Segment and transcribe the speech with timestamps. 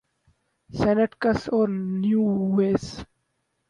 [0.69, 1.67] Saint Kitts اور
[2.01, 2.85] Nevis